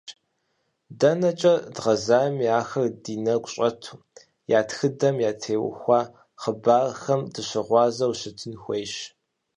[0.99, 3.97] Дэнэкӏэ дгъазэми ахэр ди нэгу щӏэту,
[4.57, 5.99] я тхыдэм, ятеухуа
[6.41, 8.93] хъыбархэм дыщыгъуазэу щытын хуейщ.